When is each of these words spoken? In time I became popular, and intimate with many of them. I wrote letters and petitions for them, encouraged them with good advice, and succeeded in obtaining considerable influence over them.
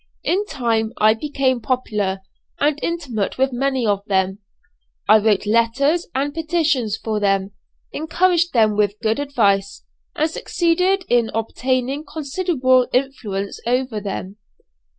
In 0.23 0.47
time 0.47 0.93
I 0.97 1.13
became 1.13 1.61
popular, 1.61 2.21
and 2.59 2.79
intimate 2.81 3.37
with 3.37 3.53
many 3.53 3.85
of 3.85 4.03
them. 4.07 4.39
I 5.07 5.19
wrote 5.19 5.45
letters 5.45 6.07
and 6.15 6.33
petitions 6.33 6.97
for 6.97 7.19
them, 7.19 7.51
encouraged 7.91 8.51
them 8.51 8.75
with 8.75 8.99
good 9.03 9.19
advice, 9.19 9.83
and 10.15 10.27
succeeded 10.27 11.05
in 11.07 11.29
obtaining 11.35 12.03
considerable 12.03 12.87
influence 12.91 13.59
over 13.67 13.99
them. 14.01 14.37